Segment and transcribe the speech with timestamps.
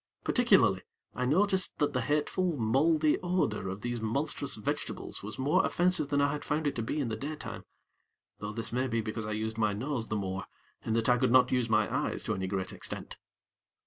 [0.23, 0.81] Particularly,
[1.13, 6.19] I noticed that the hateful, mouldy odor of these monstrous vegetables was more offensive than
[6.21, 7.65] I had found it to be in the daytime;
[8.39, 10.45] though this may be because I used my nose the more,
[10.83, 13.19] in that I could not use my eyes to any great extent.